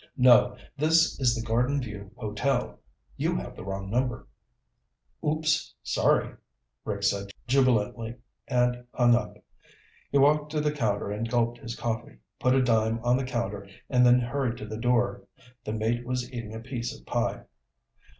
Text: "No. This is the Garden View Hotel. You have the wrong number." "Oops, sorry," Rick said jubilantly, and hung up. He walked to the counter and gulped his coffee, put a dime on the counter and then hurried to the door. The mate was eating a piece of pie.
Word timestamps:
"No. 0.17 0.57
This 0.75 1.19
is 1.19 1.35
the 1.35 1.45
Garden 1.45 1.79
View 1.79 2.09
Hotel. 2.15 2.79
You 3.17 3.35
have 3.35 3.55
the 3.55 3.63
wrong 3.63 3.91
number." 3.91 4.27
"Oops, 5.23 5.75
sorry," 5.83 6.33
Rick 6.83 7.03
said 7.03 7.29
jubilantly, 7.45 8.15
and 8.47 8.85
hung 8.95 9.13
up. 9.13 9.37
He 10.11 10.17
walked 10.17 10.49
to 10.53 10.59
the 10.59 10.71
counter 10.71 11.11
and 11.11 11.29
gulped 11.29 11.59
his 11.59 11.75
coffee, 11.75 12.17
put 12.39 12.55
a 12.55 12.63
dime 12.63 12.97
on 13.03 13.15
the 13.15 13.23
counter 13.23 13.69
and 13.91 14.03
then 14.03 14.19
hurried 14.19 14.57
to 14.57 14.65
the 14.65 14.79
door. 14.79 15.27
The 15.65 15.73
mate 15.73 16.03
was 16.03 16.33
eating 16.33 16.55
a 16.55 16.59
piece 16.59 16.99
of 16.99 17.05
pie. 17.05 17.43